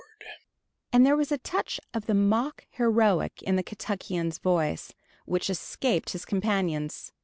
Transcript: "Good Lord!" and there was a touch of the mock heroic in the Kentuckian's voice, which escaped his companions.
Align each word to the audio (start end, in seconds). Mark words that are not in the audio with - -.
"Good 0.17 0.25
Lord!" 0.25 0.35
and 0.93 1.05
there 1.05 1.15
was 1.15 1.31
a 1.31 1.37
touch 1.37 1.79
of 1.93 2.07
the 2.07 2.15
mock 2.15 2.65
heroic 2.71 3.43
in 3.43 3.55
the 3.55 3.61
Kentuckian's 3.61 4.39
voice, 4.39 4.95
which 5.25 5.47
escaped 5.47 6.09
his 6.13 6.25
companions. 6.25 7.13